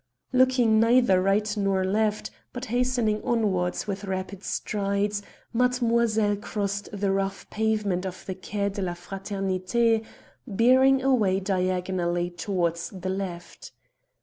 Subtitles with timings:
[0.33, 5.21] Looking neither right nor left, but hastening onwards with rapid strides,
[5.53, 10.03] mademoiselle crossed the rough pavement of the Quai de la Fraternité,
[10.47, 13.73] bearing away diagonally towards the left.